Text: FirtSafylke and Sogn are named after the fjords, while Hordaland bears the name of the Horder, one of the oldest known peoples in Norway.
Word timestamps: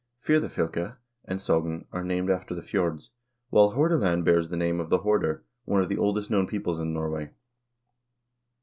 FirtSafylke 0.19 0.97
and 1.25 1.39
Sogn 1.39 1.85
are 1.91 2.03
named 2.03 2.31
after 2.31 2.55
the 2.55 2.63
fjords, 2.63 3.11
while 3.51 3.73
Hordaland 3.73 4.23
bears 4.25 4.49
the 4.49 4.57
name 4.57 4.79
of 4.79 4.89
the 4.89 5.01
Horder, 5.03 5.43
one 5.65 5.83
of 5.83 5.89
the 5.89 5.97
oldest 5.99 6.27
known 6.31 6.47
peoples 6.47 6.79
in 6.79 6.91
Norway. 6.91 7.29